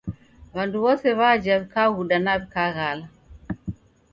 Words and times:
W'andu 0.55 0.77
w'ose 0.83 1.09
w'aja 1.19 1.53
w'ikaghuda 1.61 2.17
na 2.25 2.33
w'ikaghala 2.39 3.05